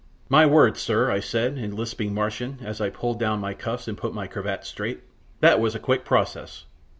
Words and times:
"My 0.29 0.47
word, 0.47 0.77
sir!" 0.77 1.11
I 1.11 1.19
said, 1.19 1.59
in 1.59 1.75
lisping 1.75 2.11
Martian, 2.11 2.57
as 2.63 2.81
I 2.81 2.89
pulled 2.89 3.19
down 3.19 3.39
my 3.39 3.53
cuffs 3.53 3.87
and 3.87 3.95
put 3.95 4.15
my 4.15 4.25
cravat 4.25 4.65
straight, 4.65 5.01
"that 5.41 5.59
was 5.59 5.75
a 5.75 5.79
quick 5.79 6.05
process. 6.05 6.65